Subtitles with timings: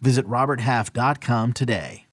[0.00, 2.06] Visit RobertHalf.com today.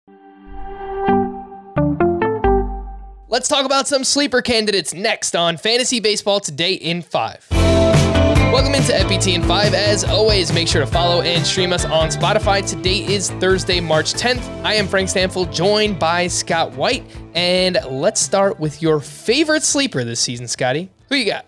[3.27, 7.47] Let's talk about some sleeper candidates next on Fantasy Baseball Today in 5.
[7.51, 9.73] Welcome into FBT in 5.
[9.73, 12.65] As always, make sure to follow and stream us on Spotify.
[12.65, 14.41] Today is Thursday, March 10th.
[14.63, 17.03] I am Frank Stampfl, joined by Scott White.
[17.33, 20.89] And let's start with your favorite sleeper this season, Scotty.
[21.09, 21.45] Who you got?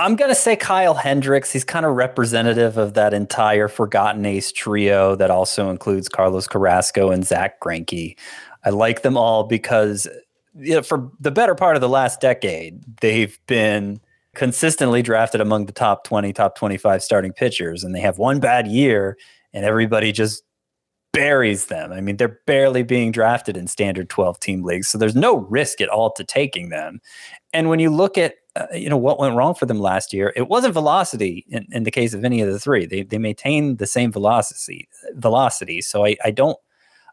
[0.00, 1.52] I'm going to say Kyle Hendricks.
[1.52, 7.10] He's kind of representative of that entire forgotten ace trio that also includes Carlos Carrasco
[7.10, 8.16] and Zack Greinke.
[8.64, 10.06] I like them all because
[10.58, 14.00] you know, for the better part of the last decade, they've been
[14.34, 18.66] consistently drafted among the top 20, top 25 starting pitchers, and they have one bad
[18.66, 19.16] year,
[19.52, 20.42] and everybody just
[21.12, 21.92] buries them.
[21.92, 25.80] I mean, they're barely being drafted in standard 12 team leagues, so there's no risk
[25.80, 27.00] at all to taking them.
[27.52, 30.32] And when you look at uh, you know what went wrong for them last year
[30.34, 32.86] it wasn't velocity in, in the case of any of the three.
[32.86, 35.80] They, they maintained the same velocity velocity.
[35.80, 36.58] So I, I don't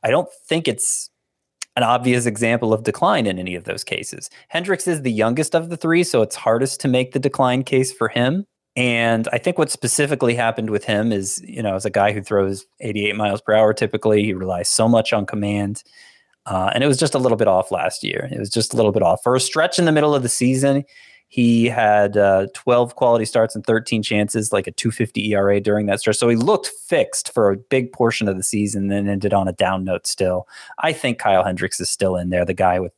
[0.03, 1.09] i don't think it's
[1.75, 4.29] an obvious example of decline in any of those cases.
[4.47, 7.91] Hendricks is the youngest of the three so it's hardest to make the decline case
[7.91, 8.45] for him.
[8.75, 12.21] And i think what specifically happened with him is you know as a guy who
[12.21, 15.83] throws 88 miles per hour typically he relies so much on command.
[16.47, 18.29] Uh, and it was just a little bit off last year.
[18.31, 19.23] It was just a little bit off.
[19.23, 20.83] For a stretch in the middle of the season
[21.35, 25.99] he had uh, 12 quality starts and 13 chances, like a 250 ERA during that
[25.99, 26.15] stretch.
[26.15, 29.51] So he looked fixed for a big portion of the season, then ended on a
[29.51, 30.47] down note still.
[30.79, 32.93] I think Kyle Hendricks is still in there, the guy with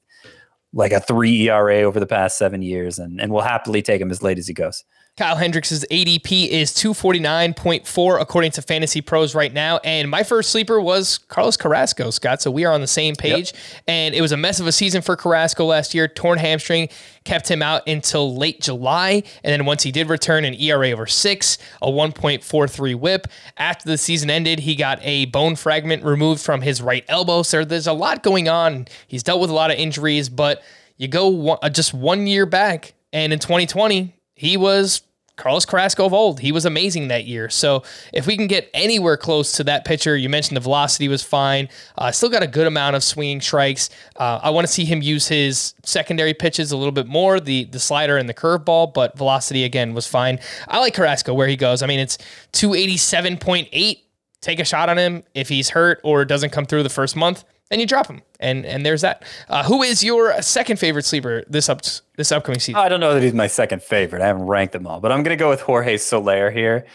[0.71, 4.11] like a three ERA over the past seven years, and, and we'll happily take him
[4.11, 4.83] as late as he goes.
[5.17, 9.79] Kyle Hendricks' ADP is 249.4 according to Fantasy Pros right now.
[9.83, 12.39] And my first sleeper was Carlos Carrasco, Scott.
[12.39, 13.51] So we are on the same page.
[13.51, 13.61] Yep.
[13.87, 16.07] And it was a mess of a season for Carrasco last year.
[16.07, 16.89] Torn hamstring
[17.23, 19.23] kept him out until late July.
[19.43, 23.27] And then once he did return, an ERA over six, a 1.43 whip.
[23.57, 27.41] After the season ended, he got a bone fragment removed from his right elbow.
[27.41, 28.85] So there's a lot going on.
[29.07, 30.61] He's dealt with a lot of injuries, but
[30.97, 32.93] you go one, uh, just one year back.
[33.11, 35.01] And in 2020, he was
[35.37, 36.39] Carlos Carrasco of old.
[36.39, 37.47] He was amazing that year.
[37.49, 41.23] So if we can get anywhere close to that pitcher, you mentioned the velocity was
[41.23, 41.69] fine.
[41.97, 43.89] Uh, still got a good amount of swinging strikes.
[44.15, 47.65] Uh, I want to see him use his secondary pitches a little bit more, the
[47.65, 50.39] the slider and the curveball, but velocity again was fine.
[50.67, 51.81] I like Carrasco where he goes.
[51.81, 52.17] I mean, it's
[52.53, 54.01] 287.8.
[54.41, 57.43] Take a shot on him if he's hurt or doesn't come through the first month
[57.69, 59.23] and you drop him, and and there's that.
[59.49, 61.81] Uh, who is your second favorite sleeper this up
[62.15, 62.79] this upcoming season?
[62.79, 64.21] I don't know that he's my second favorite.
[64.21, 66.85] I haven't ranked them all, but I'm going to go with Jorge Soler here,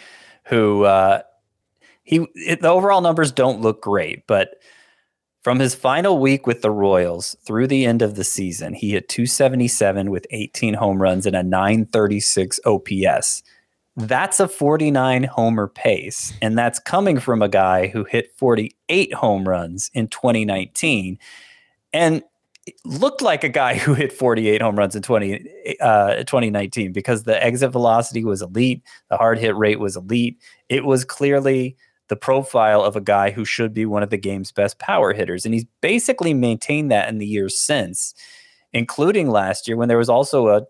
[0.45, 1.23] who uh,
[2.03, 4.57] he it, the overall numbers don't look great, but
[5.43, 9.09] from his final week with the Royals through the end of the season, he hit
[9.09, 13.43] 277 with 18 home runs and a 936 OPS.
[13.97, 16.33] That's a 49 homer pace.
[16.41, 21.19] And that's coming from a guy who hit 48 home runs in 2019
[21.93, 22.23] and
[22.85, 25.47] looked like a guy who hit 48 home runs in 20,
[25.81, 30.39] uh, 2019 because the exit velocity was elite, the hard hit rate was elite.
[30.69, 31.77] It was clearly
[32.09, 35.45] the profile of a guy who should be one of the game's best power hitters.
[35.45, 38.15] And he's basically maintained that in the years since,
[38.73, 40.63] including last year when there was also a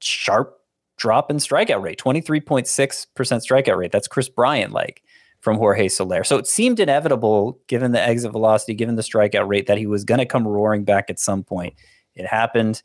[0.00, 0.59] sharp
[1.00, 3.90] drop in strikeout rate 23.6% strikeout rate.
[3.90, 5.02] That's Kris Bryant like
[5.40, 6.22] from Jorge Soler.
[6.22, 10.04] So it seemed inevitable, given the exit velocity, given the strikeout rate, that he was
[10.04, 11.74] going to come roaring back at some point.
[12.14, 12.82] It happened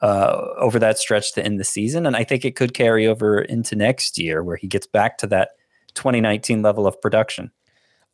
[0.00, 2.06] uh, over that stretch to end the season.
[2.06, 5.26] And I think it could carry over into next year where he gets back to
[5.26, 5.50] that
[5.94, 7.50] 2019 level of production.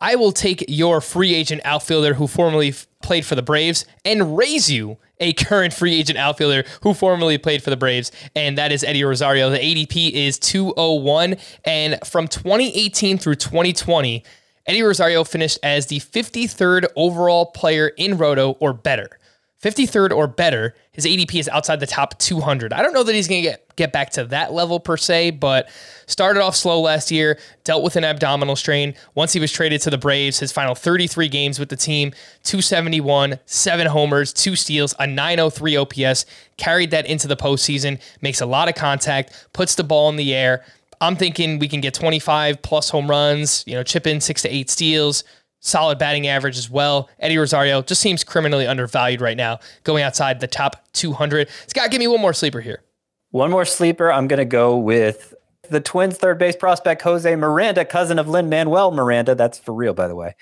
[0.00, 4.36] I will take your free agent outfielder who formerly f- played for the Braves and
[4.36, 8.72] raise you a current free agent outfielder who formerly played for the Braves, and that
[8.72, 9.50] is Eddie Rosario.
[9.50, 14.24] The ADP is 201, and from 2018 through 2020,
[14.66, 19.18] Eddie Rosario finished as the 53rd overall player in Roto or better.
[19.64, 22.74] 53rd or better, his ADP is outside the top 200.
[22.74, 25.32] I don't know that he's going to get get back to that level per se,
[25.32, 25.68] but
[26.06, 28.94] started off slow last year, dealt with an abdominal strain.
[29.16, 32.12] Once he was traded to the Braves, his final 33 games with the team,
[32.44, 36.26] 271, seven homers, two steals, a 903 OPS,
[36.56, 40.34] carried that into the postseason, makes a lot of contact, puts the ball in the
[40.34, 40.64] air.
[41.00, 44.54] I'm thinking we can get 25 plus home runs, you know, chip in six to
[44.54, 45.24] eight steals,
[45.64, 47.08] solid batting average as well.
[47.18, 51.48] Eddie Rosario just seems criminally undervalued right now, going outside the top 200.
[51.66, 52.82] Scott, give me one more sleeper here.
[53.30, 54.12] One more sleeper.
[54.12, 55.34] I'm going to go with
[55.70, 59.34] the Twins' third base prospect, Jose Miranda, cousin of Lin Manuel Miranda.
[59.34, 60.36] That's for real, by the way.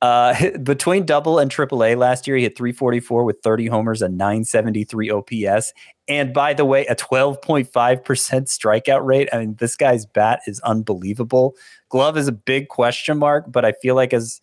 [0.00, 4.16] Uh, between double and triple A last year, he hit 344 with 30 homers and
[4.16, 5.72] 973 OPS.
[6.08, 9.28] And by the way, a 12.5% strikeout rate.
[9.32, 11.56] I mean, this guy's bat is unbelievable.
[11.88, 14.40] Glove is a big question mark, but I feel like as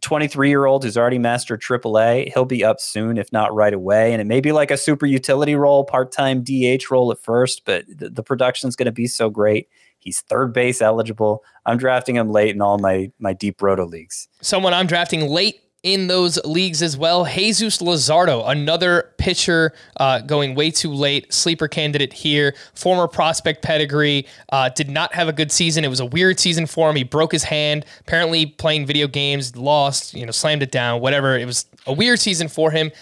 [0.00, 4.12] 23 year old who's already mastered AAA, he'll be up soon, if not right away.
[4.12, 7.64] And it may be like a super utility role, part time DH role at first,
[7.64, 9.68] but the, the production is going to be so great.
[9.98, 11.44] He's third base eligible.
[11.64, 14.28] I'm drafting him late in all my my deep roto leagues.
[14.40, 17.24] Someone I'm drafting late in those leagues as well.
[17.24, 22.54] Jesus Luzardo, another pitcher uh, going way too late, sleeper candidate here.
[22.74, 25.84] Former prospect pedigree, uh, did not have a good season.
[25.84, 26.96] It was a weird season for him.
[26.96, 31.36] He broke his hand, apparently playing video games, lost, you know, slammed it down, whatever.
[31.36, 32.92] It was a weird season for him.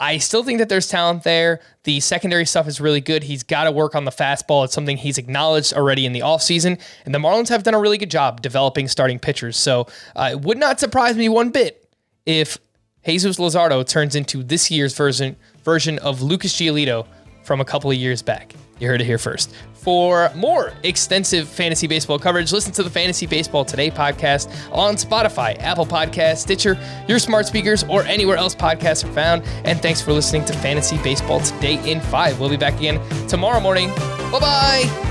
[0.00, 1.60] I still think that there's talent there.
[1.82, 3.24] The secondary stuff is really good.
[3.24, 4.64] He's got to work on the fastball.
[4.64, 6.80] It's something he's acknowledged already in the offseason.
[7.04, 9.56] And the Marlins have done a really good job developing starting pitchers.
[9.56, 11.87] So uh, it would not surprise me one bit
[12.28, 12.58] if
[13.04, 15.34] Jesus Luzardo turns into this year's version
[15.64, 17.06] version of Lucas Giolito
[17.42, 18.54] from a couple of years back.
[18.78, 19.52] You heard it here first.
[19.72, 25.58] For more extensive fantasy baseball coverage, listen to the Fantasy Baseball Today podcast on Spotify,
[25.60, 26.78] Apple Podcast, Stitcher,
[27.08, 29.42] your smart speakers, or anywhere else podcasts are found.
[29.64, 32.38] And thanks for listening to Fantasy Baseball Today in 5.
[32.38, 33.88] We'll be back again tomorrow morning.
[34.30, 35.07] Bye bye.